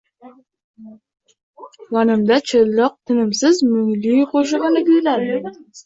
[1.97, 5.59] Yonimda chirildoq tinimsiz mungli qo’shig’ini kuylaydi